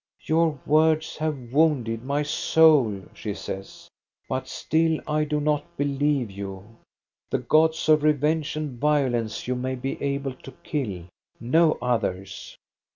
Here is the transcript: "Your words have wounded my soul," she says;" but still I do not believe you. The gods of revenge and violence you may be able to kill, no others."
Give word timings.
"Your 0.23 0.59
words 0.65 1.15
have 1.17 1.53
wounded 1.53 2.01
my 2.03 2.23
soul," 2.23 3.03
she 3.13 3.35
says;" 3.35 3.87
but 4.27 4.47
still 4.47 4.99
I 5.07 5.25
do 5.25 5.39
not 5.39 5.63
believe 5.77 6.31
you. 6.31 6.77
The 7.29 7.37
gods 7.37 7.87
of 7.87 8.01
revenge 8.01 8.55
and 8.55 8.79
violence 8.79 9.47
you 9.47 9.53
may 9.53 9.75
be 9.75 10.01
able 10.01 10.33
to 10.33 10.53
kill, 10.63 11.03
no 11.39 11.73
others." 11.83 12.57